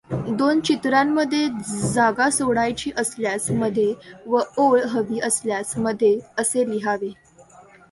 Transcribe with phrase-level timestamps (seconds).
[0.37, 1.47] दोन चित्रांमध्ये
[1.93, 3.93] जागा सोडायची असल्यास मध्ये
[4.27, 7.11] व ओळ हवी असल्यास मध्ये असे लिहावे.